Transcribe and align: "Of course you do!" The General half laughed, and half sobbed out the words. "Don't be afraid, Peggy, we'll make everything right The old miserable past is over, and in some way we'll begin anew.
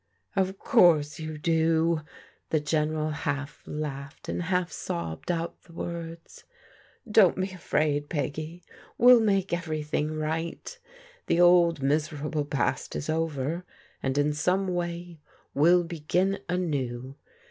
"Of 0.35 0.57
course 0.57 1.19
you 1.19 1.37
do!" 1.37 2.01
The 2.49 2.59
General 2.59 3.11
half 3.11 3.61
laughed, 3.67 4.27
and 4.27 4.41
half 4.41 4.71
sobbed 4.71 5.31
out 5.31 5.61
the 5.61 5.73
words. 5.73 6.43
"Don't 7.07 7.35
be 7.35 7.51
afraid, 7.51 8.09
Peggy, 8.09 8.63
we'll 8.97 9.19
make 9.19 9.53
everything 9.53 10.17
right 10.17 10.75
The 11.27 11.39
old 11.39 11.83
miserable 11.83 12.45
past 12.45 12.95
is 12.95 13.11
over, 13.11 13.63
and 14.01 14.17
in 14.17 14.33
some 14.33 14.69
way 14.69 15.19
we'll 15.53 15.83
begin 15.83 16.39
anew. 16.49 17.13